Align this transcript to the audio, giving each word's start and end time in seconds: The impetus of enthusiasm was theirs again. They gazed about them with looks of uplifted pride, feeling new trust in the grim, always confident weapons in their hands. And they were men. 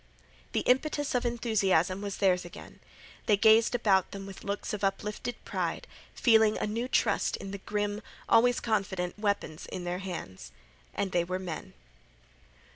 The 0.53 0.61
impetus 0.61 1.13
of 1.13 1.27
enthusiasm 1.27 2.01
was 2.01 2.17
theirs 2.17 2.43
again. 2.43 2.79
They 3.27 3.37
gazed 3.37 3.75
about 3.75 4.09
them 4.09 4.25
with 4.25 4.43
looks 4.43 4.73
of 4.73 4.83
uplifted 4.83 5.35
pride, 5.45 5.85
feeling 6.15 6.55
new 6.55 6.87
trust 6.87 7.37
in 7.37 7.51
the 7.51 7.59
grim, 7.59 8.01
always 8.27 8.59
confident 8.59 9.19
weapons 9.19 9.67
in 9.67 9.83
their 9.83 9.99
hands. 9.99 10.51
And 10.95 11.11
they 11.11 11.23
were 11.23 11.37
men. 11.37 11.75